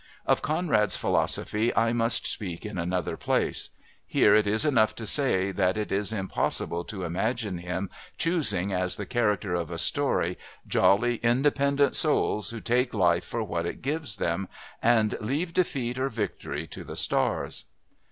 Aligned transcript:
Of 0.25 0.41
Conrad's 0.41 0.95
philosophy 0.97 1.71
I 1.75 1.93
must 1.93 2.25
speak 2.25 2.65
in 2.65 2.79
another 2.79 3.15
place: 3.15 3.69
here 4.07 4.33
it 4.33 4.47
is 4.47 4.65
enough 4.65 4.95
to 4.95 5.05
say 5.05 5.51
that 5.51 5.77
it 5.77 5.91
is 5.91 6.11
impossible 6.11 6.83
to 6.85 7.03
imagine 7.03 7.59
him 7.59 7.91
choosing 8.17 8.73
as 8.73 8.95
the 8.95 9.05
character 9.05 9.53
of 9.53 9.69
a 9.69 9.77
story 9.77 10.39
jolly, 10.65 11.17
independent 11.17 11.95
souls 11.95 12.49
who 12.49 12.59
take 12.59 12.95
life 12.95 13.23
for 13.25 13.43
what 13.43 13.67
it 13.67 13.83
gives 13.83 14.15
them 14.15 14.47
and 14.81 15.15
leave 15.21 15.53
defeat 15.53 15.99
or 15.99 16.09
victory 16.09 16.65
to 16.65 16.83
the 16.83 16.95
stars. 16.95 17.65